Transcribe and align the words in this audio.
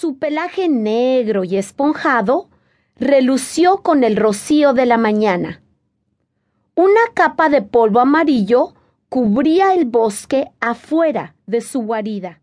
Su 0.00 0.16
pelaje 0.16 0.70
negro 0.70 1.44
y 1.44 1.58
esponjado 1.58 2.48
relució 2.96 3.82
con 3.82 4.02
el 4.02 4.16
rocío 4.16 4.72
de 4.72 4.86
la 4.86 4.96
mañana. 4.96 5.60
Una 6.74 7.02
capa 7.12 7.50
de 7.50 7.60
polvo 7.60 8.00
amarillo 8.00 8.72
cubría 9.10 9.74
el 9.74 9.84
bosque 9.84 10.52
afuera 10.58 11.34
de 11.44 11.60
su 11.60 11.82
guarida. 11.82 12.40